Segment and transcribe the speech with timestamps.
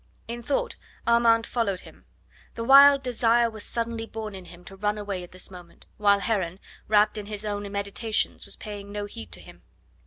[0.27, 2.05] In thought Armand followed him.
[2.55, 6.21] The wild desire was suddenly born in him to run away at this moment, while
[6.21, 9.61] Heron, wrapped in his own meditations, was paying no heed to him.